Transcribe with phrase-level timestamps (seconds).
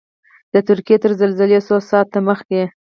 [0.53, 2.61] د ترکیې تر زلزلې څو ساعته مخکې.